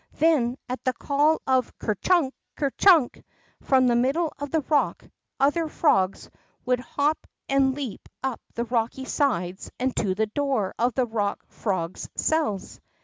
Then, 0.17 0.57
at 0.67 0.83
the 0.83 0.93
call 0.93 1.43
of 1.45 1.77
Ker 1.77 1.93
chunk! 1.93 2.33
Ker 2.57 2.71
chunk!'' 2.75 3.23
from 3.67 3.85
the 3.85 3.95
middle 3.95 4.33
of 4.39 4.49
the 4.49 4.61
rock, 4.61 5.07
other 5.39 5.69
frogs 5.69 6.27
would 6.65 6.79
hop 6.79 7.27
and 7.47 7.75
leap 7.75 8.09
up 8.23 8.41
the 8.55 8.65
rocky 8.65 9.05
sides 9.05 9.69
and 9.79 9.95
to 9.97 10.15
the 10.15 10.25
door 10.25 10.73
of 10.79 10.95
the 10.95 11.05
rock 11.05 11.45
frog's 11.49 12.09
cells. 12.15 12.79